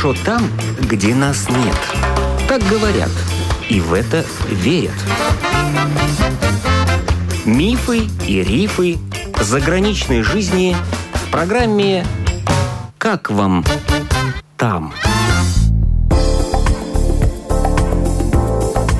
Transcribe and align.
Хорошо 0.00 0.24
там, 0.24 0.48
где 0.80 1.12
нас 1.12 1.48
нет. 1.48 1.74
Так 2.46 2.62
говорят, 2.68 3.10
и 3.68 3.80
в 3.80 3.92
это 3.92 4.24
верят. 4.48 4.94
Мифы 7.44 8.02
и 8.24 8.44
рифы 8.44 8.98
заграничной 9.40 10.22
жизни 10.22 10.76
в 11.14 11.32
программе 11.32 12.06
«Как 12.96 13.28
вам 13.28 13.64
там?». 14.56 14.94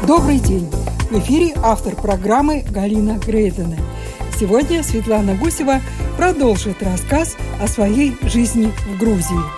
Добрый 0.04 0.40
день! 0.40 0.68
В 1.12 1.18
эфире 1.20 1.54
автор 1.62 1.94
программы 1.94 2.64
Галина 2.68 3.20
Грейдена. 3.24 3.76
Сегодня 4.36 4.82
Светлана 4.82 5.36
Гусева 5.36 5.80
продолжит 6.16 6.82
рассказ 6.82 7.36
о 7.62 7.68
своей 7.68 8.16
жизни 8.22 8.72
в 8.88 8.98
Грузии. 8.98 9.57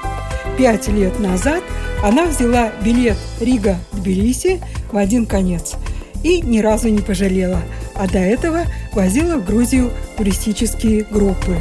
Пять 0.60 0.88
лет 0.88 1.18
назад 1.18 1.62
она 2.04 2.26
взяла 2.26 2.68
билет 2.82 3.16
Рига-Тбилиси 3.40 4.60
в 4.92 4.96
один 4.98 5.24
конец 5.24 5.76
и 6.22 6.42
ни 6.42 6.58
разу 6.58 6.90
не 6.90 7.00
пожалела, 7.00 7.62
а 7.94 8.06
до 8.06 8.18
этого 8.18 8.64
возила 8.92 9.36
в 9.36 9.46
Грузию 9.46 9.90
туристические 10.18 11.04
группы. 11.04 11.56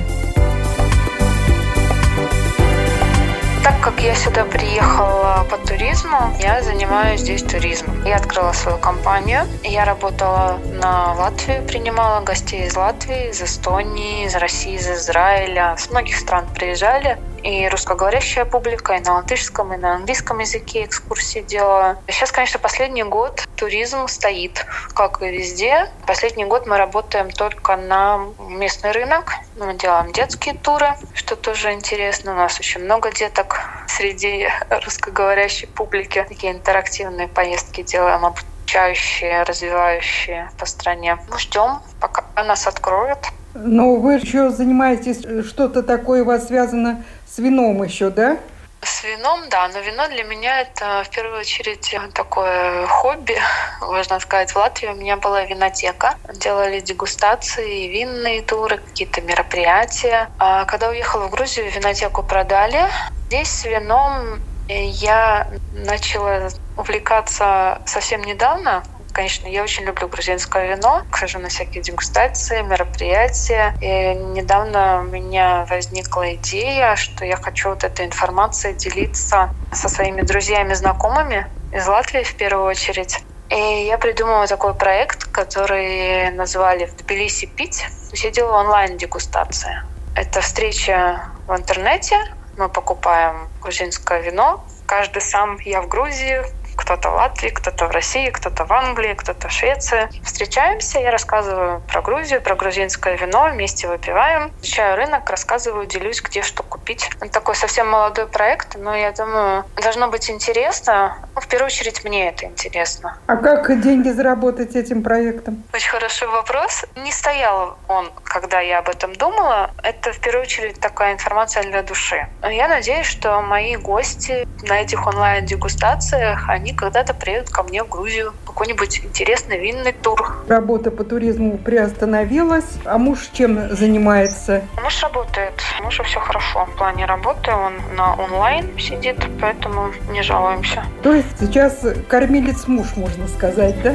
Так 3.63 3.80
как 3.80 4.02
я 4.02 4.13
сюда 4.16 4.44
приехала 4.44 5.47
по 5.50 5.55
туризму, 5.66 6.36
я 6.41 6.61
занимаюсь 6.61 7.22
здесь 7.22 7.44
туризмом. 7.44 8.03
Я 8.03 8.17
открыла 8.17 8.52
свою 8.52 8.80
компанию. 8.80 9.47
Я 9.63 9.86
работала 9.86 10.59
на 10.73 11.13
Латвию, 11.13 11.63
принимала 11.63 12.22
гостей 12.25 12.66
из 12.67 12.75
Латвии, 12.75 13.30
из 13.30 13.41
Эстонии, 13.41 14.25
из 14.25 14.36
России, 14.36 14.75
из 14.75 14.89
Израиля. 14.89 15.75
С 15.78 15.89
многих 15.89 16.17
стран 16.17 16.45
приезжали 16.53 17.17
и 17.39 17.67
русскоговорящая 17.67 18.45
публика, 18.45 18.93
и 18.93 18.99
на 18.99 19.15
латышском, 19.15 19.73
и 19.73 19.77
на 19.77 19.95
английском 19.95 20.39
языке 20.39 20.85
экскурсии 20.85 21.39
делаю. 21.39 21.97
Сейчас, 22.07 22.31
конечно, 22.31 22.59
последний 22.59 23.03
год 23.03 23.43
туризм 23.55 24.07
стоит, 24.07 24.65
как 24.93 25.21
и 25.21 25.29
везде. 25.29 25.91
Последний 26.05 26.45
год 26.45 26.65
мы 26.67 26.77
работаем 26.77 27.29
только 27.29 27.75
на 27.75 28.19
местный 28.39 28.91
рынок. 28.91 29.31
Мы 29.55 29.73
делаем 29.75 30.11
детские 30.11 30.55
туры, 30.55 30.95
что 31.13 31.35
тоже 31.35 31.71
интересно. 31.73 32.33
У 32.33 32.35
нас 32.35 32.59
очень 32.59 32.81
много 32.81 33.11
деток 33.11 33.61
среди 33.87 34.49
русскоговорящей 34.69 35.67
публики. 35.67 36.25
Такие 36.27 36.53
интерактивные 36.53 37.27
поездки 37.27 37.83
делаем, 37.83 38.25
обучающие, 38.25 39.43
развивающие 39.43 40.49
по 40.57 40.65
стране. 40.65 41.17
Мы 41.29 41.39
ждем, 41.39 41.81
пока 41.99 42.23
нас 42.43 42.67
откроют. 42.67 43.19
Но 43.53 43.95
вы 43.95 44.16
еще 44.16 44.50
занимаетесь, 44.50 45.25
э, 45.25 45.44
что-то 45.44 45.83
такое 45.83 46.23
у 46.23 46.25
вас 46.25 46.47
связано 46.47 47.03
с 47.28 47.38
вином 47.39 47.83
еще, 47.83 48.09
да? 48.09 48.38
С 48.81 49.03
вином, 49.03 49.41
да, 49.50 49.67
но 49.67 49.80
вино 49.80 50.08
для 50.08 50.23
меня 50.23 50.61
это 50.61 51.03
в 51.06 51.09
первую 51.09 51.41
очередь 51.41 51.94
такое 52.14 52.88
хобби, 52.88 53.38
можно 53.81 54.19
сказать. 54.19 54.52
В 54.52 54.56
Латвии 54.56 54.88
у 54.88 54.95
меня 54.95 55.17
была 55.17 55.44
винотека. 55.44 56.16
Делали 56.36 56.80
дегустации, 56.80 57.88
винные 57.88 58.41
туры, 58.41 58.78
какие-то 58.78 59.22
мероприятия. 59.22 60.30
А 60.38 60.66
когда 60.66 60.89
уехала 60.89 61.28
в 61.28 61.31
Грузию, 61.31 61.69
винотеку 61.72 62.23
продали. 62.23 62.86
Здесь 63.28 63.50
с 63.50 63.66
вином 63.66 64.41
я 64.69 65.47
начала 65.73 66.50
увлекаться 66.78 67.81
совсем 67.86 68.22
недавно. 68.22 68.84
Конечно, 69.11 69.47
я 69.47 69.63
очень 69.63 69.85
люблю 69.85 70.07
грузинское 70.07 70.75
вино. 70.75 71.03
Хожу 71.11 71.39
на 71.39 71.49
всякие 71.49 71.83
дегустации, 71.83 72.61
мероприятия. 72.61 73.75
И 73.79 74.13
недавно 74.13 75.01
у 75.01 75.03
меня 75.03 75.66
возникла 75.69 76.35
идея, 76.35 76.95
что 76.95 77.25
я 77.25 77.35
хочу 77.35 77.69
вот 77.69 77.84
этой 77.84 78.06
информацией 78.06 78.75
делиться 78.75 79.51
со 79.72 79.89
своими 79.89 80.22
друзьями, 80.22 80.73
знакомыми 80.73 81.47
из 81.72 81.88
Латвии 81.88 82.23
в 82.23 82.35
первую 82.35 82.66
очередь. 82.66 83.23
И 83.50 83.85
я 83.85 83.97
придумала 83.97 84.45
такой 84.47 84.75
проект, 84.75 85.25
который 85.25 86.31
назвали 86.31 86.85
«В 86.85 86.95
Тбилиси 86.95 87.47
пить». 87.47 87.79
То 88.09 88.13
есть 88.13 88.23
я 88.23 88.31
делаю 88.31 88.53
онлайн-дегустации. 88.55 89.73
Это 90.13 90.41
встреча 90.41 91.34
в 91.47 91.55
интернете. 91.55 92.16
Мы 92.57 92.69
покупаем 92.69 93.50
грузинское 93.61 94.22
вино. 94.22 94.66
Каждый 94.85 95.22
сам, 95.22 95.57
я 95.63 95.81
в 95.81 95.88
Грузии, 95.88 96.41
кто-то 96.89 97.11
в 97.11 97.13
Латвии, 97.13 97.50
кто-то 97.50 97.85
в 97.88 97.91
России, 97.91 98.31
кто-то 98.31 98.66
в 98.66 98.73
Англии, 98.73 99.13
кто-то 99.13 99.47
в 99.47 99.51
Швеции. 99.51 100.09
Встречаемся, 100.23 100.97
я 101.00 101.11
рассказываю 101.11 101.81
про 101.81 102.01
Грузию, 102.01 102.41
про 102.41 102.55
грузинское 102.55 103.16
вино, 103.16 103.47
вместе 103.51 103.88
выпиваем, 103.88 104.51
изучаю 104.63 104.97
рынок, 104.97 105.29
рассказываю, 105.29 105.85
делюсь, 105.85 106.19
где 106.23 106.41
что 106.41 106.63
купить. 106.63 107.07
Это 107.22 107.31
такой 107.31 107.53
совсем 107.53 107.88
молодой 107.88 108.25
проект, 108.25 108.75
но 108.75 108.95
я 108.95 109.11
думаю, 109.11 109.66
должно 109.83 110.07
быть 110.07 110.31
интересно. 110.31 111.16
Ну, 111.35 111.41
в 111.41 111.47
первую 111.47 111.67
очередь, 111.67 112.03
мне 112.03 112.29
это 112.29 112.47
интересно. 112.47 113.19
А 113.28 113.38
как 113.38 113.79
деньги 113.81 114.09
заработать 114.09 114.75
этим 114.75 115.03
проектом? 115.03 115.63
Очень 115.72 115.91
хороший 115.91 116.28
вопрос. 116.28 116.85
Не 116.95 117.11
стоял 117.11 117.78
он, 117.88 118.11
когда 118.23 118.61
я 118.61 118.79
об 118.79 118.89
этом 118.89 119.13
думала. 119.16 119.69
Это, 119.83 120.11
в 120.11 120.19
первую 120.19 120.41
очередь, 120.41 120.79
такая 120.79 121.13
информация 121.13 121.61
для 121.61 121.83
души. 121.83 122.28
Я 122.41 122.67
надеюсь, 122.67 123.05
что 123.05 123.41
мои 123.41 123.75
гости 123.75 124.44
на 124.63 124.81
этих 124.81 125.05
онлайн-дегустациях, 125.05 126.49
они 126.49 126.73
когда-то 126.79 127.13
приедут 127.13 127.50
ко 127.50 127.63
мне 127.63 127.84
в 127.84 127.90
Грузию. 127.90 128.34
Какой-нибудь 128.45 129.01
интересный 129.03 129.59
винный 129.59 129.91
тур. 129.91 130.38
Работа 130.47 130.91
по 130.91 131.03
туризму 131.03 131.57
приостановилась. 131.57 132.78
А 132.85 132.97
муж 132.97 133.29
чем 133.34 133.75
занимается? 133.75 134.62
Муж 134.81 135.03
работает. 135.03 135.53
Мужу 135.84 136.03
все 136.03 136.22
хорошо 136.22 136.66
в 136.66 136.78
плане 136.78 137.06
работы. 137.06 137.51
Он 137.51 137.73
на 137.97 138.16
онлайн 138.16 138.79
сидит, 138.79 139.17
поэтому 139.41 139.91
не 140.09 140.22
жалуемся. 140.22 140.85
То 141.03 141.13
есть 141.13 141.28
сейчас 141.38 141.85
кормилец 142.07 142.66
муж, 142.67 142.88
можно 142.96 143.28
сказать, 143.28 143.75
да? 143.84 143.94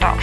Да. 0.00 0.14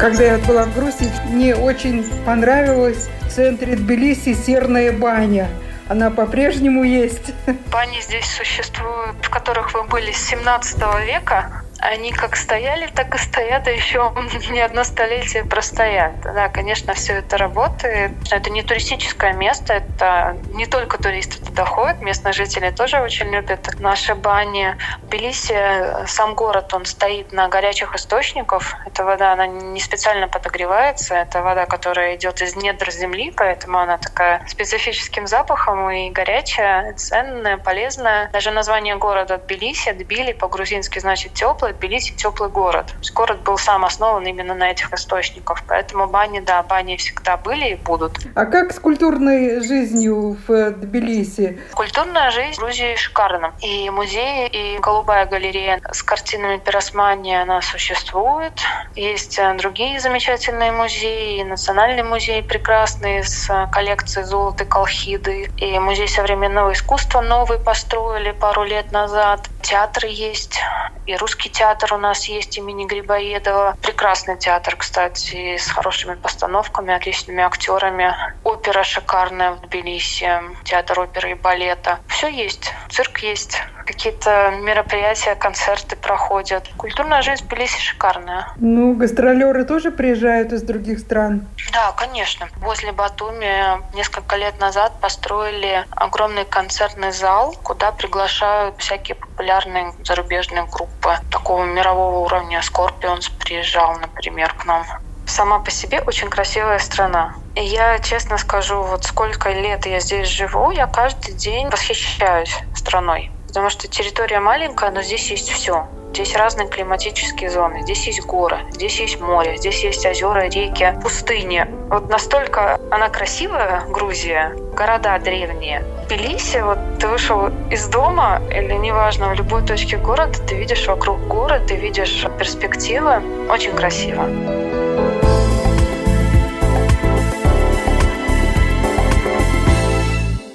Когда 0.00 0.24
я 0.24 0.38
была 0.38 0.62
в 0.62 0.74
Грузии, 0.74 1.10
мне 1.28 1.54
очень 1.54 2.04
понравилось 2.24 3.10
в 3.28 3.30
центре 3.30 3.76
Тбилиси 3.76 4.32
серная 4.32 4.90
баня. 4.90 5.48
Она 5.88 6.10
по-прежнему 6.10 6.82
есть. 6.82 7.34
Бани 7.70 8.00
здесь 8.00 8.26
существуют, 8.26 9.16
в 9.22 9.30
которых 9.30 9.74
вы 9.74 9.84
были 9.84 10.12
с 10.12 10.28
17 10.28 10.78
века. 11.06 11.62
Они 11.80 12.10
как 12.12 12.34
стояли, 12.36 12.88
так 12.88 13.14
и 13.14 13.18
стоят, 13.18 13.68
а 13.68 13.70
еще 13.70 14.12
не 14.50 14.60
одно 14.60 14.82
столетие 14.84 15.44
простоят. 15.44 16.16
Да, 16.22 16.48
конечно, 16.48 16.94
все 16.94 17.14
это 17.14 17.38
работает. 17.38 18.12
Это 18.30 18.50
не 18.50 18.62
туристическое 18.62 19.32
место, 19.32 19.74
это 19.74 20.36
не 20.48 20.66
только 20.66 20.98
туристы 20.98 21.38
туда 21.40 21.64
ходят, 21.64 22.00
местные 22.02 22.32
жители 22.32 22.70
тоже 22.70 23.00
очень 23.00 23.30
любят 23.30 23.68
наши 23.78 24.14
бани. 24.14 24.76
В 25.02 25.06
Тбилиси 25.06 26.06
сам 26.06 26.34
город, 26.34 26.74
он 26.74 26.84
стоит 26.84 27.32
на 27.32 27.48
горячих 27.48 27.94
источниках. 27.94 28.74
Эта 28.84 29.04
вода, 29.04 29.32
она 29.32 29.46
не 29.46 29.80
специально 29.80 30.26
подогревается, 30.26 31.14
это 31.14 31.42
вода, 31.42 31.66
которая 31.66 32.16
идет 32.16 32.42
из 32.42 32.56
недр 32.56 32.90
земли, 32.90 33.32
поэтому 33.36 33.78
она 33.78 33.98
такая 33.98 34.44
специфическим 34.48 35.26
запахом 35.26 35.90
и 35.90 36.10
горячая, 36.10 36.94
ценная, 36.94 37.56
полезная. 37.56 38.30
Даже 38.32 38.50
название 38.50 38.96
города 38.96 39.38
Тбилиси, 39.38 39.92
Тбили 39.92 40.32
по-грузински 40.32 40.98
значит 40.98 41.34
теплый, 41.34 41.67
теплый, 41.68 41.72
Тбилиси 41.72 42.14
теплый 42.14 42.50
город. 42.50 42.86
То 42.86 42.98
есть 42.98 43.14
город 43.14 43.42
был 43.42 43.58
сам 43.58 43.84
основан 43.84 44.26
именно 44.26 44.54
на 44.54 44.70
этих 44.70 44.92
источниках. 44.92 45.62
Поэтому 45.66 46.06
бани, 46.06 46.40
да, 46.40 46.62
бани 46.62 46.96
всегда 46.96 47.36
были 47.36 47.70
и 47.70 47.74
будут. 47.74 48.18
А 48.34 48.46
как 48.46 48.72
с 48.72 48.78
культурной 48.78 49.60
жизнью 49.60 50.36
в 50.46 50.70
Тбилиси? 50.70 51.58
Культурная 51.74 52.30
жизнь 52.30 52.56
в 52.56 52.58
Грузии 52.58 52.96
шикарна. 52.96 53.52
И 53.60 53.90
музеи, 53.90 54.48
и 54.48 54.78
голубая 54.78 55.26
галерея 55.26 55.80
с 55.92 56.02
картинами 56.02 56.58
Пиросмани, 56.58 57.34
она 57.34 57.62
существует. 57.62 58.52
Есть 58.94 59.38
э, 59.38 59.54
другие 59.58 60.00
замечательные 60.00 60.72
музеи, 60.72 61.40
и 61.40 61.44
Национальный 61.44 62.02
музей 62.02 62.42
прекрасный 62.42 63.22
с 63.24 63.48
э, 63.50 63.66
коллекцией 63.72 64.26
золота 64.26 64.64
и 64.64 64.66
колхиды, 64.66 65.50
и 65.56 65.78
музей 65.78 66.08
современного 66.08 66.72
искусства 66.72 67.20
новый 67.20 67.58
построили 67.58 68.32
пару 68.32 68.64
лет 68.64 68.92
назад. 68.92 69.48
Театры 69.68 70.08
есть, 70.08 70.58
и 71.04 71.14
русский 71.16 71.50
театр 71.50 71.92
у 71.92 71.98
нас 71.98 72.26
есть 72.26 72.56
имени 72.56 72.86
Грибоедова. 72.86 73.74
Прекрасный 73.82 74.38
театр, 74.38 74.76
кстати, 74.76 75.58
с 75.58 75.66
хорошими 75.68 76.14
постановками, 76.14 76.94
отличными 76.94 77.42
актерами. 77.42 78.16
Опера 78.44 78.82
шикарная 78.82 79.52
в 79.52 79.60
Тбилиси, 79.60 80.40
театр 80.64 81.00
оперы 81.00 81.32
и 81.32 81.34
балета. 81.34 81.98
Все 82.06 82.28
есть. 82.28 82.72
Цирк 82.88 83.18
есть 83.18 83.60
какие-то 83.88 84.50
мероприятия, 84.60 85.34
концерты 85.34 85.96
проходят. 85.96 86.68
Культурная 86.76 87.22
жизнь 87.22 87.42
в 87.42 87.48
Тбилиси 87.48 87.80
шикарная. 87.80 88.52
Ну, 88.56 88.94
гастролеры 88.94 89.64
тоже 89.64 89.90
приезжают 89.90 90.52
из 90.52 90.60
других 90.62 90.98
стран? 90.98 91.46
Да, 91.72 91.92
конечно. 91.92 92.48
Возле 92.56 92.92
Батуми 92.92 93.80
несколько 93.96 94.36
лет 94.36 94.60
назад 94.60 94.92
построили 95.00 95.86
огромный 95.90 96.44
концертный 96.44 97.12
зал, 97.12 97.56
куда 97.62 97.90
приглашают 97.90 98.74
всякие 98.78 99.14
популярные 99.14 99.94
зарубежные 100.04 100.64
группы 100.64 101.16
такого 101.30 101.64
мирового 101.64 102.18
уровня. 102.26 102.60
Скорпионс 102.60 103.30
приезжал, 103.30 103.98
например, 103.98 104.52
к 104.52 104.66
нам. 104.66 104.84
Сама 105.26 105.60
по 105.60 105.70
себе 105.70 106.02
очень 106.02 106.28
красивая 106.28 106.78
страна. 106.78 107.34
И 107.54 107.64
я 107.64 107.98
честно 108.00 108.36
скажу, 108.36 108.82
вот 108.82 109.04
сколько 109.04 109.50
лет 109.50 109.86
я 109.86 110.00
здесь 110.00 110.28
живу, 110.28 110.72
я 110.72 110.86
каждый 110.86 111.34
день 111.34 111.68
восхищаюсь 111.68 112.54
страной. 112.74 113.30
Потому 113.58 113.70
что 113.70 113.88
территория 113.88 114.38
маленькая, 114.38 114.92
но 114.92 115.02
здесь 115.02 115.28
есть 115.32 115.50
все. 115.50 115.88
Здесь 116.12 116.36
разные 116.36 116.68
климатические 116.68 117.50
зоны. 117.50 117.82
Здесь 117.82 118.06
есть 118.06 118.24
горы, 118.24 118.58
здесь 118.70 119.00
есть 119.00 119.20
море, 119.20 119.56
здесь 119.56 119.82
есть 119.82 120.06
озера, 120.06 120.44
реки, 120.44 120.94
пустыни. 121.02 121.66
Вот 121.90 122.08
настолько 122.08 122.78
она 122.92 123.08
красивая, 123.08 123.82
Грузия, 123.88 124.54
города 124.76 125.18
древние. 125.18 125.84
Тбилиси, 126.08 126.58
вот 126.58 126.78
ты 127.00 127.08
вышел 127.08 127.48
из 127.68 127.88
дома 127.88 128.40
или 128.48 128.74
неважно, 128.74 129.30
в 129.30 129.34
любой 129.34 129.66
точке 129.66 129.96
города, 129.96 130.38
ты 130.46 130.54
видишь 130.54 130.86
вокруг 130.86 131.18
горы, 131.26 131.60
ты 131.66 131.74
видишь 131.74 132.24
перспективы. 132.38 133.20
Очень 133.50 133.72
красиво. 133.72 134.24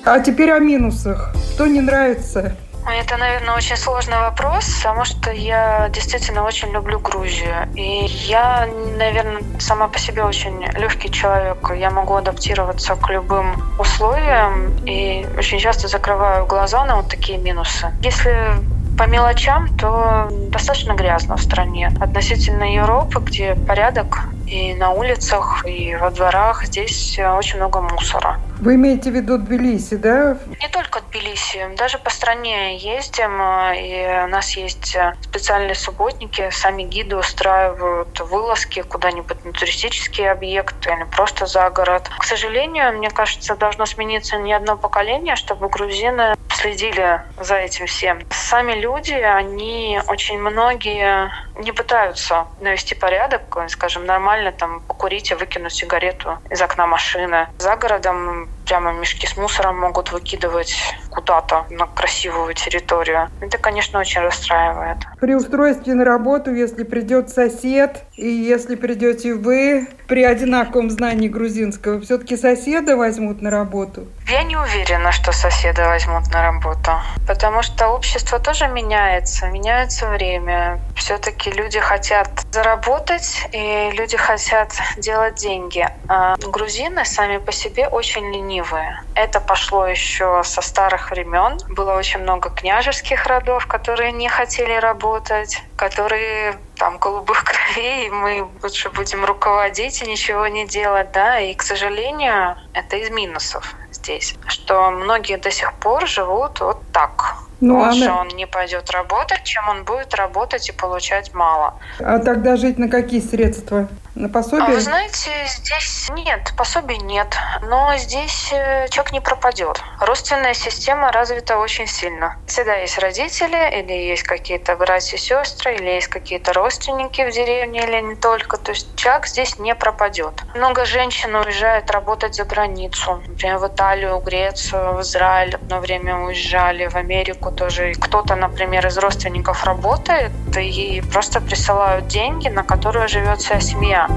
А 0.06 0.20
теперь 0.22 0.52
о 0.52 0.60
минусах. 0.60 1.34
Что 1.54 1.68
не 1.68 1.82
нравится? 1.82 2.56
Это, 3.00 3.18
наверное, 3.18 3.56
очень 3.56 3.76
сложный 3.76 4.18
вопрос, 4.18 4.66
потому 4.78 5.04
что 5.04 5.32
я 5.32 5.90
действительно 5.90 6.44
очень 6.44 6.70
люблю 6.70 7.00
Грузию. 7.00 7.68
И 7.76 8.06
я, 8.06 8.68
наверное, 8.98 9.42
сама 9.60 9.88
по 9.88 10.00
себе 10.00 10.24
очень 10.24 10.64
легкий 10.78 11.12
человек. 11.12 11.72
Я 11.76 11.90
могу 11.90 12.16
адаптироваться 12.16 12.96
к 12.96 13.10
любым 13.10 13.56
условиям 13.80 14.72
и 14.86 15.26
очень 15.38 15.60
часто 15.60 15.88
закрываю 15.88 16.46
глаза 16.46 16.86
на 16.86 16.98
вот 16.98 17.10
такие 17.10 17.38
минусы. 17.38 17.92
Если 18.02 18.54
по 18.98 19.08
мелочам, 19.08 19.76
то 19.78 20.30
достаточно 20.50 20.94
грязно 20.94 21.36
в 21.36 21.42
стране. 21.42 21.92
Относительно 22.00 22.76
Европы, 22.76 23.20
где 23.22 23.56
порядок 23.56 24.20
и 24.46 24.76
на 24.76 24.92
улицах, 24.92 25.66
и 25.66 25.96
во 25.96 26.12
дворах, 26.12 26.66
здесь 26.66 27.20
очень 27.20 27.58
много 27.58 27.82
мусора. 27.82 28.40
Вы 28.64 28.76
имеете 28.76 29.12
в 29.12 29.14
виду 29.14 29.38
Тбилиси, 29.38 29.98
да? 29.98 30.38
Не 30.62 30.70
только 30.70 31.02
Тбилиси, 31.02 31.68
даже 31.76 31.98
по 31.98 32.10
стране 32.10 32.78
ездим, 32.78 33.42
и 33.74 34.24
у 34.24 34.28
нас 34.28 34.52
есть 34.52 34.96
специальные 35.22 35.76
субботники, 35.76 36.50
сами 36.50 36.84
гиды 36.84 37.18
устраивают 37.18 38.18
вылазки 38.22 38.82
куда-нибудь 38.82 39.44
на 39.44 39.52
туристические 39.52 40.32
объекты 40.32 40.94
или 40.94 41.04
просто 41.04 41.46
за 41.46 41.70
город. 41.72 42.10
К 42.18 42.24
сожалению, 42.24 42.94
мне 42.98 43.10
кажется, 43.10 43.58
должно 43.58 43.86
смениться 43.86 44.38
не 44.38 44.54
одно 44.54 44.78
поколение, 44.78 45.36
чтобы 45.36 45.68
грузины 45.68 46.36
следили 46.54 47.22
за 47.42 47.56
этим 47.56 47.88
всем. 47.88 48.22
Сами 48.30 48.74
люди, 48.80 49.12
они 49.12 50.00
очень 50.08 50.40
многие 50.40 51.30
не 51.58 51.74
пытаются 51.74 52.46
навести 52.62 52.96
порядок, 52.96 53.42
скажем, 53.68 54.06
нормально 54.06 54.54
там 54.54 54.80
покурить 54.80 55.32
и 55.32 55.36
выкинуть 55.36 55.74
сигарету 55.74 56.38
из 56.50 56.62
окна 56.62 56.88
машины. 56.88 57.48
За 57.58 57.76
городом 57.76 58.48
прямо 58.66 58.94
мешки 58.94 59.26
с 59.28 59.36
мусором 59.38 59.80
могут 59.80 60.12
выкидывать 60.12 60.76
куда-то 61.14 61.66
на 61.70 61.86
красивую 61.86 62.54
территорию. 62.56 63.30
Это, 63.40 63.58
конечно, 63.58 64.00
очень 64.00 64.22
расстраивает. 64.22 64.98
При 65.20 65.36
устройстве 65.36 65.94
на 65.94 66.04
работу, 66.04 66.54
если 66.54 66.84
придет 66.84 67.30
сосед, 67.30 68.04
и 68.16 68.28
если 68.28 68.76
придете 68.76 69.36
вы 69.36 69.88
при 70.08 70.24
одинаковом 70.24 70.90
знании 70.90 71.28
грузинского, 71.28 72.02
все-таки 72.02 72.36
соседа 72.36 72.98
возьмут 72.98 73.42
на 73.42 73.50
работу? 73.50 74.08
Я 74.28 74.44
не 74.44 74.56
уверена, 74.58 75.12
что 75.12 75.32
соседа 75.32 75.86
возьмут 75.88 76.32
на 76.32 76.42
работу, 76.42 76.92
потому 77.28 77.62
что 77.62 77.90
общество 77.90 78.40
тоже 78.40 78.68
меняется, 78.68 79.48
меняется 79.48 80.10
время. 80.10 80.80
Все-таки 80.96 81.52
люди 81.52 81.80
хотят 81.80 82.28
заработать, 82.52 83.48
и 83.52 83.92
люди 83.94 84.18
хотят 84.18 84.72
делать 84.98 85.36
деньги. 85.36 85.88
А 86.08 86.36
грузины 86.38 87.06
сами 87.06 87.38
по 87.38 87.52
себе 87.52 87.88
очень 87.88 88.26
ленивые. 88.34 89.02
Это 89.16 89.40
пошло 89.40 89.88
еще 89.88 90.42
со 90.44 90.62
старых 90.62 91.03
времен. 91.12 91.58
Было 91.70 91.94
очень 91.94 92.22
много 92.22 92.50
княжеских 92.50 93.26
родов, 93.28 93.68
которые 93.68 94.12
не 94.12 94.30
хотели 94.30 94.74
работать, 94.74 95.62
которые 95.76 96.60
там 96.76 96.98
голубых 96.98 97.44
кровей, 97.50 98.10
мы 98.10 98.50
лучше 98.62 98.90
будем 98.90 99.26
руководить 99.26 100.02
и 100.02 100.10
ничего 100.10 100.48
не 100.48 100.68
делать, 100.68 101.12
да, 101.14 101.40
и, 101.40 101.54
к 101.54 101.62
сожалению, 101.62 102.56
это 102.74 102.98
из 102.98 103.10
минусов 103.10 103.76
здесь, 103.92 104.36
что 104.48 104.92
многие 104.92 105.38
до 105.38 105.52
сих 105.52 105.74
пор 105.80 106.08
живут 106.08 106.60
вот 106.62 106.92
так. 106.92 107.43
Ну, 107.64 107.80
Лучше 107.80 108.04
она... 108.04 108.20
он 108.20 108.28
не 108.28 108.46
пойдет 108.46 108.92
работать, 108.92 109.44
чем 109.44 109.70
он 109.70 109.86
будет 109.86 110.14
работать 110.16 110.68
и 110.68 110.74
получать 110.74 111.34
мало. 111.34 111.76
А 111.98 112.20
тогда 112.20 112.58
жить 112.58 112.78
на 112.78 112.90
какие 112.90 113.22
средства? 113.22 113.88
На 114.16 114.30
пособие? 114.30 114.68
А 114.68 114.70
вы 114.70 114.80
знаете, 114.80 115.32
здесь 115.48 116.12
нет, 116.12 116.54
пособий 116.56 116.98
нет, 116.98 117.36
но 117.64 117.98
здесь 117.98 118.50
э, 118.52 118.88
человек 118.90 119.12
не 119.12 119.22
пропадет. 119.22 119.82
Родственная 120.00 120.54
система 120.54 121.12
развита 121.12 121.58
очень 121.58 121.88
сильно. 121.88 122.38
Всегда 122.46 122.76
есть 122.76 123.00
родители, 123.00 123.80
или 123.80 123.94
есть 123.94 124.22
какие-то 124.22 124.76
братья 124.76 125.18
и 125.18 125.20
сестры, 125.20 125.76
или 125.76 125.90
есть 125.90 126.10
какие-то 126.10 126.54
родственники 126.54 127.28
в 127.28 127.32
деревне, 127.32 127.80
или 127.88 128.02
не 128.02 128.16
только. 128.16 128.58
То 128.58 128.74
есть 128.74 128.96
человек 128.98 129.26
здесь 129.26 129.58
не 129.58 129.74
пропадет. 129.74 130.44
Много 130.54 130.86
женщин 130.86 131.34
уезжают 131.36 131.90
работать 131.90 132.36
за 132.36 132.44
границу. 132.44 133.20
Например, 133.28 133.58
в 133.58 133.68
Италию, 133.68 134.20
Грецию, 134.20 134.94
в 134.94 135.02
Израиль 135.02 135.56
одно 135.56 135.80
время 135.80 136.18
уезжали, 136.18 136.88
в 136.88 136.96
Америку 136.96 137.53
тоже. 137.56 137.94
Кто-то, 137.94 138.36
например, 138.36 138.86
из 138.88 138.98
родственников 138.98 139.64
работает 139.64 140.32
и 140.58 141.02
просто 141.12 141.42
присылают 141.42 142.08
деньги, 142.08 142.50
на 142.50 142.64
которые 142.64 143.08
живет 143.08 143.40
вся 143.40 143.60
семья. 143.60 144.08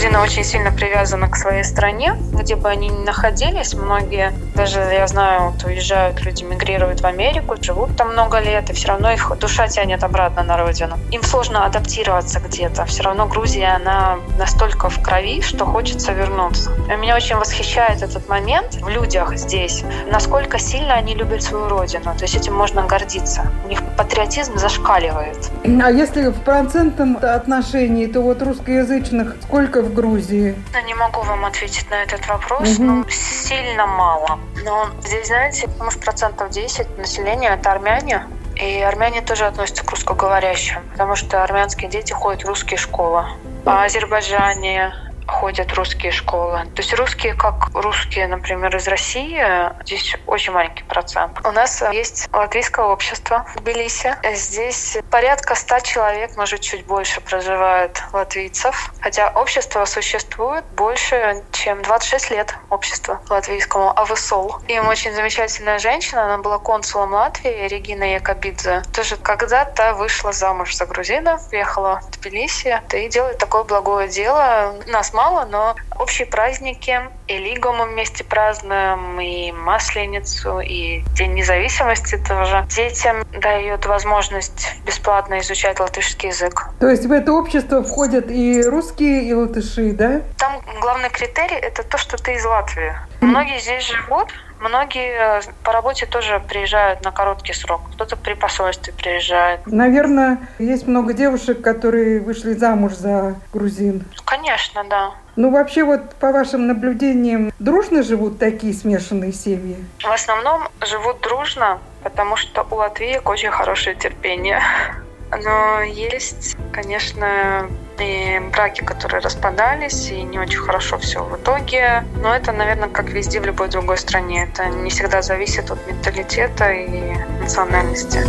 Грузина 0.00 0.22
очень 0.22 0.44
сильно 0.44 0.72
привязана 0.72 1.28
к 1.28 1.36
своей 1.36 1.62
стране, 1.62 2.14
где 2.32 2.56
бы 2.56 2.70
они 2.70 2.88
ни 2.88 3.04
находились. 3.04 3.74
Многие, 3.74 4.32
даже 4.54 4.80
я 4.80 5.06
знаю, 5.06 5.50
вот 5.50 5.62
уезжают, 5.64 6.22
люди 6.22 6.42
мигрируют 6.42 7.02
в 7.02 7.04
Америку, 7.04 7.56
живут 7.60 7.98
там 7.98 8.12
много 8.12 8.38
лет, 8.38 8.70
и 8.70 8.72
все 8.72 8.88
равно 8.88 9.12
их 9.12 9.30
душа 9.38 9.68
тянет 9.68 10.02
обратно 10.02 10.42
на 10.42 10.56
родину. 10.56 10.96
Им 11.10 11.22
сложно 11.22 11.66
адаптироваться 11.66 12.40
где-то. 12.40 12.86
Все 12.86 13.02
равно 13.02 13.26
Грузия, 13.26 13.76
она 13.76 14.16
настолько 14.38 14.88
в 14.88 15.02
крови, 15.02 15.42
что 15.42 15.66
хочется 15.66 16.12
вернуться. 16.12 16.70
И 16.90 16.96
меня 16.96 17.14
очень 17.14 17.36
восхищает 17.36 18.00
этот 18.00 18.26
момент 18.26 18.76
в 18.76 18.88
людях 18.88 19.36
здесь, 19.36 19.84
насколько 20.10 20.58
сильно 20.58 20.94
они 20.94 21.14
любят 21.14 21.42
свою 21.42 21.68
родину. 21.68 22.14
То 22.16 22.22
есть 22.22 22.36
этим 22.36 22.54
можно 22.54 22.86
гордиться. 22.86 23.42
У 23.66 23.68
них 23.68 23.82
патриотизм 23.98 24.56
зашкаливает. 24.56 25.50
А 25.62 25.90
если 25.90 26.28
в 26.28 26.40
процентном 26.40 27.18
отношении, 27.20 28.06
то 28.06 28.22
вот 28.22 28.40
русскоязычных 28.40 29.36
сколько 29.42 29.82
в 29.82 29.89
Грузии? 29.90 30.56
Я 30.72 30.82
не 30.82 30.94
могу 30.94 31.20
вам 31.22 31.44
ответить 31.44 31.90
на 31.90 32.02
этот 32.02 32.26
вопрос. 32.28 32.68
Угу. 32.78 32.82
Ну, 32.82 33.04
сильно 33.08 33.86
мало. 33.86 34.38
Но 34.64 34.88
здесь, 35.04 35.28
знаете, 35.28 35.68
может, 35.78 36.00
процентов 36.00 36.50
10 36.50 36.98
населения– 36.98 37.48
это 37.50 37.72
армяне. 37.72 38.26
И 38.56 38.80
армяне 38.80 39.22
тоже 39.22 39.46
относятся 39.46 39.84
к 39.84 39.90
русскоговорящим, 39.90 40.82
потому 40.92 41.16
что 41.16 41.42
армянские 41.42 41.88
дети 41.88 42.12
ходят 42.12 42.44
в 42.44 42.48
русские 42.48 42.76
школы. 42.76 43.24
А 43.64 43.84
Азербайджане, 43.84 44.92
ходят 45.30 45.72
русские 45.74 46.12
школы. 46.12 46.64
То 46.74 46.82
есть 46.82 46.92
русские, 46.94 47.34
как 47.34 47.68
русские, 47.72 48.26
например, 48.26 48.74
из 48.76 48.88
России, 48.88 49.40
здесь 49.84 50.16
очень 50.26 50.52
маленький 50.52 50.84
процент. 50.84 51.40
У 51.44 51.50
нас 51.52 51.82
есть 51.92 52.28
латвийское 52.32 52.84
общество 52.84 53.46
в 53.54 53.60
Тбилиси. 53.60 54.16
Здесь 54.34 54.98
порядка 55.10 55.54
ста 55.54 55.80
человек, 55.80 56.36
может, 56.36 56.60
чуть 56.60 56.84
больше 56.86 57.20
проживает 57.20 58.02
латвийцев. 58.12 58.92
Хотя 59.00 59.30
общество 59.30 59.84
существует 59.84 60.64
больше, 60.72 61.42
чем 61.52 61.82
26 61.82 62.30
лет 62.30 62.54
общества 62.68 63.20
латвийскому 63.28 63.98
АВСОЛ. 63.98 64.62
Им 64.68 64.88
очень 64.88 65.12
замечательная 65.12 65.78
женщина, 65.78 66.24
она 66.24 66.38
была 66.38 66.58
консулом 66.58 67.12
Латвии, 67.12 67.68
Регина 67.68 68.14
Якобидзе. 68.14 68.82
Тоже 68.92 69.16
когда-то 69.16 69.94
вышла 69.94 70.32
замуж 70.32 70.74
за 70.74 70.86
грузина, 70.86 71.38
приехала 71.50 72.00
в 72.02 72.10
Тбилиси 72.10 72.80
и 72.92 73.08
делает 73.08 73.38
такое 73.38 73.64
благое 73.64 74.08
дело. 74.08 74.76
Нас 74.86 75.12
мало, 75.20 75.44
но 75.44 75.76
общие 75.98 76.26
праздники, 76.26 76.98
и 77.28 77.36
Лигу 77.36 77.72
мы 77.72 77.86
вместе 77.86 78.24
празднуем, 78.24 79.20
и 79.20 79.52
Масленицу, 79.52 80.60
и 80.60 81.02
День 81.14 81.34
независимости 81.34 82.16
тоже. 82.26 82.64
Детям 82.70 83.22
дает 83.38 83.84
возможность 83.84 84.74
бесплатно 84.86 85.40
изучать 85.40 85.78
латышский 85.78 86.30
язык. 86.30 86.68
То 86.80 86.88
есть 86.88 87.04
в 87.04 87.12
это 87.12 87.32
общество 87.32 87.82
входят 87.82 88.30
и 88.30 88.62
русские, 88.62 89.24
и 89.28 89.34
латыши, 89.34 89.92
да? 89.92 90.22
Там 90.38 90.62
главный 90.80 91.10
критерий— 91.10 91.56
это 91.68 91.82
то, 91.82 91.98
что 91.98 92.16
ты 92.16 92.34
из 92.34 92.44
Латвии. 92.46 92.94
Многие 93.20 93.58
здесь 93.60 93.84
живут, 93.84 94.28
Многие 94.60 95.38
э, 95.38 95.40
по 95.64 95.72
работе 95.72 96.04
тоже 96.04 96.38
приезжают 96.46 97.02
на 97.02 97.12
короткий 97.12 97.54
срок. 97.54 97.80
Кто-то 97.94 98.16
при 98.16 98.34
посольстве 98.34 98.92
приезжает. 98.92 99.66
Наверное, 99.66 100.38
есть 100.58 100.86
много 100.86 101.14
девушек, 101.14 101.62
которые 101.62 102.20
вышли 102.20 102.52
замуж 102.52 102.92
за 102.92 103.36
грузин. 103.54 104.04
Конечно, 104.26 104.84
да. 104.84 105.12
Ну, 105.36 105.50
вообще, 105.50 105.84
вот 105.84 106.14
по 106.16 106.30
вашим 106.30 106.66
наблюдениям, 106.66 107.52
дружно 107.58 108.02
живут 108.02 108.38
такие 108.38 108.74
смешанные 108.74 109.32
семьи? 109.32 109.82
В 109.98 110.12
основном 110.12 110.68
живут 110.86 111.22
дружно, 111.22 111.78
потому 112.02 112.36
что 112.36 112.66
у 112.70 112.74
Латвии 112.74 113.18
очень 113.24 113.50
хорошее 113.50 113.96
терпение. 113.96 114.60
Но 115.30 115.80
есть, 115.82 116.56
конечно, 116.72 117.68
и 117.98 118.40
браки, 118.52 118.82
которые 118.82 119.20
распадались, 119.20 120.10
и 120.10 120.22
не 120.22 120.38
очень 120.38 120.58
хорошо 120.58 120.98
все 120.98 121.22
в 121.22 121.36
итоге. 121.36 122.04
Но 122.16 122.34
это, 122.34 122.52
наверное, 122.52 122.88
как 122.88 123.10
везде 123.10 123.40
в 123.40 123.44
любой 123.44 123.68
другой 123.68 123.98
стране. 123.98 124.48
Это 124.50 124.66
не 124.66 124.90
всегда 124.90 125.22
зависит 125.22 125.70
от 125.70 125.86
менталитета 125.86 126.72
и 126.72 127.14
национальности. 127.40 128.24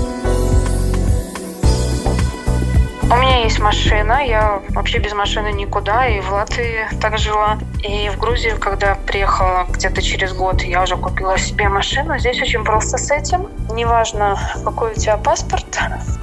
У 3.12 3.16
меня 3.16 3.44
есть 3.44 3.60
машина, 3.60 4.26
я 4.26 4.62
вообще 4.70 5.00
без 5.00 5.12
машины 5.12 5.52
никуда, 5.52 6.08
и 6.08 6.22
в 6.22 6.32
Латвии 6.32 6.88
так 7.02 7.18
жила. 7.18 7.58
И 7.84 8.10
в 8.10 8.18
Грузию, 8.18 8.58
когда 8.58 8.96
приехала 9.06 9.66
где-то 9.70 10.02
через 10.02 10.32
год, 10.32 10.62
я 10.62 10.82
уже 10.82 10.96
купила 10.96 11.38
себе 11.38 11.68
машину. 11.68 12.18
Здесь 12.18 12.42
очень 12.42 12.64
просто 12.64 12.98
с 12.98 13.12
этим. 13.12 13.50
Неважно, 13.74 14.38
какой 14.66 14.92
у 14.92 14.96
тебя 14.96 15.18
паспорт, 15.18 15.66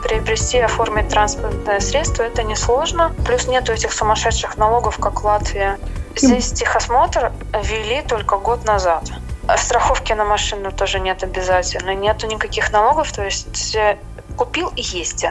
приобрести, 0.02 0.58
оформить 0.58 1.08
транспортное 1.08 1.80
средство, 1.80 2.22
это 2.22 2.42
несложно. 2.42 3.14
Плюс 3.26 3.46
нету 3.46 3.72
этих 3.72 3.92
сумасшедших 3.92 4.56
налогов, 4.56 4.98
как 4.98 5.22
в 5.22 5.24
Латвии. 5.24 5.78
Здесь 6.16 6.52
техосмотр 6.52 7.32
ввели 7.62 8.02
только 8.02 8.36
год 8.36 8.64
назад. 8.64 9.04
Страховки 9.56 10.12
на 10.12 10.24
машину 10.24 10.72
тоже 10.72 11.00
нет 11.00 11.22
обязательно. 11.22 11.94
Нету 11.94 12.26
никаких 12.26 12.70
налогов, 12.70 13.10
то 13.12 13.24
есть 13.24 13.74
э, 13.74 13.96
купил 14.36 14.70
и 14.76 14.82
есть. 14.82 15.24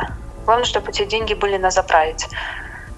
Главное, 0.46 0.66
чтобы 0.66 0.90
эти 0.90 1.06
деньги 1.06 1.36
были 1.36 1.58
на 1.58 1.70
заправить. 1.70 2.28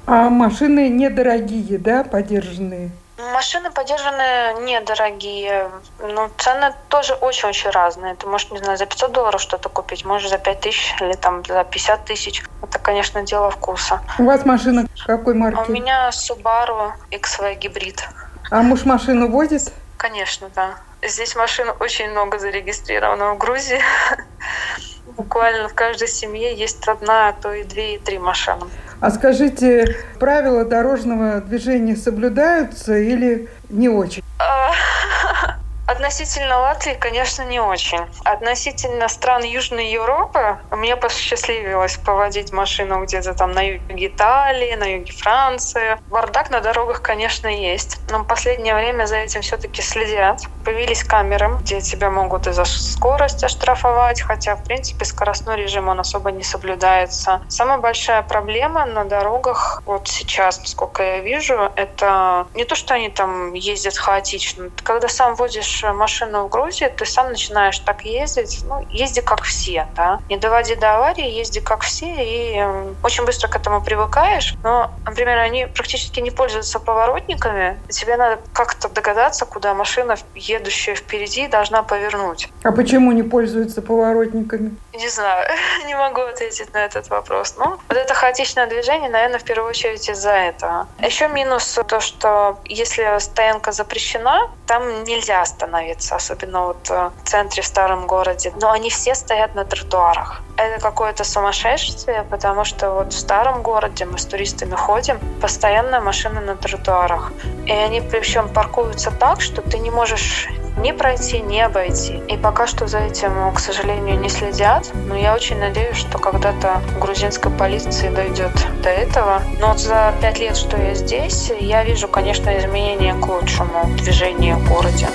А 0.06 0.30
машины 0.30 0.88
недорогие, 0.88 1.78
да, 1.78 2.04
подержанные? 2.04 2.92
Машины 3.20 3.70
подержанные 3.70 4.54
недорогие. 4.62 5.70
Ну, 6.00 6.30
цены 6.38 6.74
тоже 6.88 7.16
очень-очень 7.16 7.70
разные. 7.70 8.16
Ты 8.16 8.28
можешь, 8.28 8.50
не 8.50 8.60
знаю, 8.60 8.78
за 8.78 8.86
500 8.86 9.12
долларов 9.12 9.42
что-то 9.42 9.68
купить, 9.68 10.06
можешь 10.06 10.30
за 10.30 10.38
5 10.38 10.62
тысяч 10.62 10.96
или 11.02 11.14
там 11.14 11.44
за 11.46 11.66
50 11.66 12.06
тысяч. 12.06 12.44
Это, 12.64 12.80
конечно, 12.80 13.22
дело 13.24 13.52
вкуса. 13.52 14.00
У 14.20 14.24
вас 14.24 14.46
машина 14.46 14.88
какой 15.06 15.34
марки? 15.34 15.70
У 15.70 15.72
меня 15.72 16.10
Subaru 16.10 16.94
XV 17.12 17.56
гибрид. 17.56 18.08
А 18.52 18.62
муж 18.62 18.86
машину 18.86 19.30
возит? 19.30 19.74
Конечно, 19.98 20.50
да. 20.56 20.76
Здесь 21.02 21.36
машин 21.36 21.68
очень 21.82 22.10
много 22.12 22.40
зарегистрировано 22.40 23.34
в 23.34 23.38
Грузии. 23.38 23.82
буквально 25.20 25.68
в 25.68 25.74
каждой 25.74 26.08
семье 26.08 26.56
есть 26.56 26.88
одна, 26.88 27.30
а 27.30 27.34
то 27.34 27.54
и 27.54 27.64
две, 27.64 27.96
и 27.96 27.98
три 28.00 28.18
машины. 28.20 28.66
А 29.02 29.12
скажите, 29.12 29.96
правила 30.20 30.66
дорожного 30.66 31.40
движения 31.40 31.96
соблюдаются 31.96 32.98
или 32.98 33.48
не 33.70 33.88
очень? 33.88 34.24
Относительно 35.90 36.60
Латвии, 36.60 36.94
конечно, 36.94 37.42
не 37.42 37.60
очень. 37.60 38.06
Относительно 38.24 39.08
стран 39.08 39.44
Южной 39.44 39.88
Европы 39.88 40.60
мне 40.70 40.96
посчастливилось 40.96 41.98
поводить 41.98 42.54
машину 42.54 43.04
где-то 43.04 43.34
там 43.34 43.54
на 43.54 43.62
юге 43.64 44.06
Италии, 44.06 44.76
на 44.76 44.84
юге 44.84 45.12
Франции. 45.12 45.98
Бардак 46.12 46.52
на 46.52 46.62
дорогах, 46.62 47.02
конечно, 47.02 47.48
есть. 47.48 48.00
Но 48.12 48.20
в 48.20 48.26
последнее 48.26 48.76
время 48.76 49.08
за 49.08 49.16
этим 49.16 49.42
все-таки 49.42 49.82
следят. 49.82 50.44
Появились 50.64 51.04
камеры, 51.04 51.58
где 51.62 51.82
тебя 51.82 52.12
могут 52.12 52.46
и 52.46 52.52
за 52.52 52.66
скорость 52.66 53.44
оштрафовать, 53.44 54.22
хотя, 54.22 54.58
в 54.58 54.64
принципе, 54.66 55.06
скоростной 55.06 55.58
режим 55.58 55.88
он 55.88 56.00
особо 56.00 56.32
не 56.32 56.44
соблюдается. 56.44 57.42
Самая 57.48 57.80
большая 57.80 58.22
проблема 58.22 58.86
на 58.86 59.06
дорогах 59.06 59.82
вот 59.88 60.08
сейчас, 60.08 60.60
насколько 60.60 61.02
я 61.02 61.18
вижу, 61.22 61.72
это 61.76 62.46
не 62.54 62.66
то, 62.66 62.76
что 62.76 62.94
они 62.94 63.10
там 63.10 63.54
ездят 63.54 63.98
хаотично. 63.98 64.70
Когда 64.84 65.08
сам 65.08 65.34
водишь 65.34 65.79
машину 65.84 66.46
в 66.46 66.50
Грузии, 66.50 66.92
ты 66.96 67.06
сам 67.06 67.30
начинаешь 67.30 67.80
так 67.80 68.06
ездить, 68.06 68.64
ну, 68.68 68.86
езди 68.90 69.22
как 69.22 69.44
все, 69.44 69.88
да. 69.96 70.20
Не 70.30 70.38
доводи 70.38 70.76
до 70.76 70.96
аварии, 70.96 71.30
езди 71.30 71.60
как 71.60 71.82
все, 71.82 72.06
и 72.08 72.58
эм, 72.58 72.96
очень 73.04 73.26
быстро 73.26 73.48
к 73.48 73.56
этому 73.56 73.82
привыкаешь. 73.82 74.56
Но, 74.64 74.92
например, 75.06 75.38
они 75.38 75.66
практически 75.66 76.20
не 76.20 76.32
пользуются 76.32 76.80
поворотниками, 76.80 77.78
тебе 77.90 78.18
надо 78.18 78.40
как-то 78.54 78.90
догадаться, 78.90 79.46
куда 79.46 79.74
машина, 79.74 80.16
едущая 80.36 80.96
впереди, 80.96 81.48
должна 81.48 81.84
повернуть. 81.84 82.50
А 82.64 82.72
почему 82.72 83.12
не 83.12 83.24
пользуются 83.24 83.82
поворотниками? 83.82 84.76
Не 84.94 85.08
знаю, 85.08 85.48
не 85.86 85.96
могу 85.96 86.22
ответить 86.22 86.74
на 86.74 86.86
этот 86.86 87.10
вопрос. 87.10 87.56
Ну, 87.58 87.78
вот 87.88 87.98
это 87.98 88.14
хаотичное 88.14 88.68
движение, 88.68 89.10
наверное, 89.10 89.40
в 89.40 89.44
первую 89.44 89.70
очередь 89.70 90.10
из-за 90.10 90.32
этого. 90.32 90.88
Еще 91.00 91.28
минус 91.28 91.80
то, 91.88 92.00
что 92.00 92.60
если 92.66 93.20
стоянка 93.20 93.72
запрещена, 93.72 94.50
там 94.66 95.04
нельзя 95.04 95.42
остановиться, 95.42 96.16
особенно 96.16 96.68
вот 96.68 96.90
э, 96.90 97.12
в 97.24 97.28
центре, 97.28 97.62
в 97.62 97.66
старом 97.66 98.08
городе. 98.08 98.54
Но 98.62 98.72
они 98.72 98.90
все 98.90 99.16
стоят 99.16 99.56
на 99.56 99.66
тротуарах. 99.66 100.42
Это 100.58 100.82
какое-то 100.82 101.24
сумасшествие, 101.24 102.26
потому 102.30 102.66
что 102.66 102.92
вот 102.92 103.14
в 103.14 103.18
старом 103.18 103.62
городе 103.64 104.06
мы 104.06 104.18
с 104.18 104.26
туристами 104.26 104.76
ходим, 104.76 105.20
постоянно 105.42 106.02
машины 106.02 106.42
на 106.42 106.56
тротуарах. 106.56 107.32
И 107.66 107.72
они 107.72 108.02
причем 108.02 108.50
паркуются 108.50 109.12
так, 109.12 109.42
что 109.42 109.62
ты 109.62 109.80
не 109.80 109.90
можешь 109.90 110.50
ни 110.80 110.92
пройти, 110.92 111.40
ни 111.40 111.60
обойти. 111.60 112.22
И 112.28 112.38
пока 112.38 112.68
что 112.68 112.88
за 112.88 113.00
этим, 113.00 113.54
к 113.54 113.60
сожалению, 113.60 114.20
не 114.20 114.30
следят. 114.30 114.92
Но 115.08 115.16
я 115.16 115.34
очень 115.34 115.60
надеюсь, 115.60 115.98
что 115.98 116.18
когда-то 116.18 116.82
грузинской 117.00 117.52
полиции 117.52 118.10
дойдет 118.10 118.52
до 118.82 118.90
этого. 118.90 119.42
Но 119.60 119.68
вот 119.68 119.80
за 119.80 120.14
пять 120.22 120.40
лет, 120.40 120.56
что 120.56 120.78
я 120.78 120.94
здесь, 120.94 121.52
я 121.60 121.84
вижу, 121.84 122.08
конечно, 122.08 122.58
изменения 122.58 123.14
к 123.14 123.28
лучшему 123.28 123.86
движения 123.98 124.56
в 124.56 124.70
городе. 124.70 125.08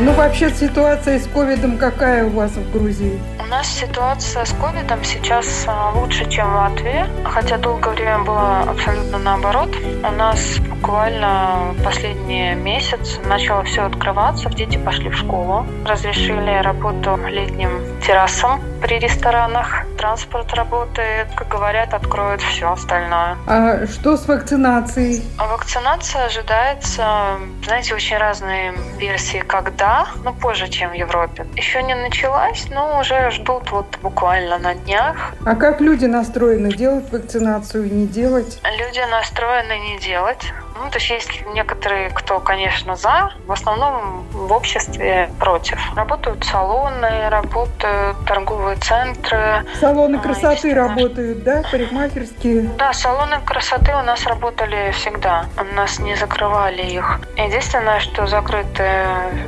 Ну, 0.00 0.12
вообще 0.12 0.50
ситуация 0.50 1.18
с 1.18 1.26
ковидом 1.26 1.76
какая 1.76 2.24
у 2.24 2.30
вас 2.30 2.52
в 2.52 2.72
Грузии? 2.72 3.20
Нас 3.48 3.66
ситуация 3.66 4.44
с 4.44 4.52
ковидом 4.52 5.02
сейчас 5.04 5.64
а, 5.66 5.90
лучше, 5.94 6.28
чем 6.28 6.50
в 6.50 6.54
Латвии, 6.54 7.06
хотя 7.24 7.56
долгое 7.56 7.94
время 7.94 8.18
было 8.18 8.58
абсолютно 8.60 9.16
наоборот. 9.18 9.74
У 10.04 10.10
нас 10.12 10.58
буквально 10.58 11.74
последний 11.82 12.54
месяц 12.54 13.18
начало 13.24 13.64
все 13.64 13.84
открываться, 13.84 14.50
дети 14.50 14.76
пошли 14.76 15.08
в 15.08 15.16
школу, 15.16 15.66
разрешили 15.86 16.62
работу 16.62 17.18
летним 17.26 17.70
террасам 18.06 18.60
при 18.80 18.98
ресторанах, 18.98 19.84
транспорт 19.96 20.52
работает, 20.54 21.28
как 21.36 21.48
говорят, 21.48 21.94
откроют 21.94 22.40
все 22.40 22.72
остальное. 22.72 23.36
А 23.46 23.86
что 23.86 24.16
с 24.16 24.26
вакцинацией? 24.28 25.22
Вакцинация 25.38 26.26
ожидается, 26.26 27.38
знаете, 27.64 27.94
очень 27.94 28.16
разные 28.16 28.74
версии, 28.98 29.42
когда, 29.46 30.06
но 30.24 30.32
позже, 30.32 30.68
чем 30.68 30.90
в 30.90 30.94
Европе. 30.94 31.46
Еще 31.56 31.82
не 31.82 31.94
началась, 31.94 32.66
но 32.70 33.00
уже 33.00 33.30
ждут 33.30 33.70
вот 33.70 33.98
буквально 34.02 34.58
на 34.58 34.74
днях. 34.74 35.16
А 35.44 35.54
как 35.54 35.80
люди 35.80 36.06
настроены 36.06 36.72
делать 36.72 37.10
вакцинацию 37.12 37.86
и 37.86 37.90
не 37.90 38.06
делать? 38.06 38.60
Люди 38.78 39.00
настроены 39.10 39.78
не 39.78 39.98
делать. 39.98 40.52
Ну, 40.78 40.90
то 40.90 40.98
есть 40.98 41.10
есть 41.10 41.44
некоторые, 41.54 42.10
кто, 42.10 42.38
конечно, 42.38 42.94
за, 42.96 43.32
в 43.46 43.52
основном 43.52 44.26
в 44.32 44.52
обществе 44.52 45.28
против. 45.40 45.78
Работают 45.96 46.44
салоны, 46.44 47.28
работают 47.28 48.16
торговые 48.26 48.76
центры. 48.76 49.64
Салоны 49.80 50.16
а, 50.16 50.18
красоты 50.20 50.74
работают, 50.74 51.42
да, 51.42 51.62
парикмахерские? 51.70 52.62
Да, 52.78 52.92
салоны 52.92 53.40
красоты 53.44 53.92
у 53.94 54.02
нас 54.02 54.24
работали 54.26 54.92
всегда. 54.92 55.46
У 55.58 55.74
нас 55.74 55.98
не 55.98 56.14
закрывали 56.14 56.82
их. 56.82 57.20
Единственное, 57.36 58.00
что 58.00 58.26
закрыты 58.26 59.04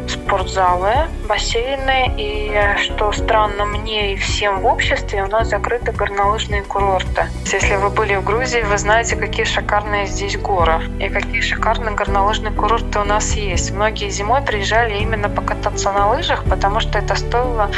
спортзалы, 0.08 0.94
бассейны, 1.28 2.12
и 2.16 2.60
что 2.78 3.12
странно 3.12 3.64
мне 3.64 4.14
и 4.14 4.16
всем 4.16 4.60
в 4.60 4.66
обществе, 4.66 5.22
у 5.22 5.28
нас 5.28 5.48
закрыты 5.48 5.92
горнолыжные 5.92 6.62
курорты. 6.62 7.26
Если 7.44 7.76
вы 7.76 7.90
были 7.90 8.16
в 8.16 8.24
Грузии, 8.24 8.62
вы 8.62 8.78
знаете, 8.78 9.16
какие 9.16 9.44
шикарные 9.44 10.06
здесь 10.06 10.36
горы 10.36 10.82
и 10.98 11.08
какие 11.08 11.19
шикарные 11.40 11.94
горнолыжные 11.94 12.52
курорты 12.52 13.00
у 13.00 13.04
нас 13.04 13.32
есть. 13.32 13.70
Многие 13.70 14.10
зимой 14.10 14.42
приезжали 14.42 14.98
именно 14.98 15.28
покататься 15.28 15.92
на 15.92 16.10
лыжах, 16.10 16.44
потому 16.44 16.80
что 16.80 16.98
это 16.98 17.14
стоило 17.14 17.70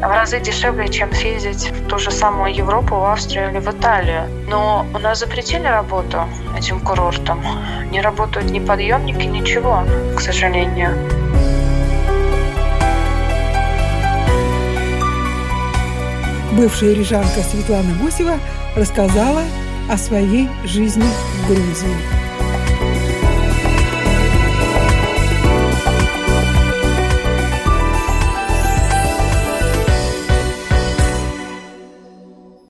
в 0.00 0.02
разы 0.02 0.40
дешевле, 0.40 0.88
чем 0.88 1.12
съездить 1.12 1.70
в 1.70 1.88
ту 1.88 1.98
же 1.98 2.10
самую 2.10 2.54
Европу, 2.54 2.96
в 2.96 3.04
Австрию 3.04 3.50
или 3.50 3.58
в 3.58 3.68
Италию. 3.68 4.22
Но 4.48 4.86
у 4.94 4.98
нас 4.98 5.20
запретили 5.20 5.66
работу 5.66 6.28
этим 6.56 6.80
курортам. 6.80 7.42
Не 7.90 8.00
работают 8.00 8.50
ни 8.50 8.58
подъемники, 8.58 9.26
ничего, 9.26 9.84
к 10.16 10.20
сожалению. 10.20 10.90
Бывшая 16.52 16.94
рижанка 16.94 17.40
Светлана 17.42 17.94
Гусева 18.00 18.34
рассказала 18.76 19.42
о 19.90 19.96
своей 19.96 20.48
жизни 20.64 21.02
в 21.02 21.48
Грузии. 21.48 22.23